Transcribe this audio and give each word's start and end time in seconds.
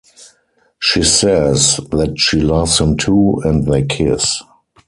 She 0.79 1.03
says 1.03 1.77
that 1.91 2.15
she 2.17 2.41
loves 2.41 2.79
him 2.81 2.97
too, 2.97 3.39
and 3.43 3.67
they 3.71 3.83
kiss. 3.83 4.41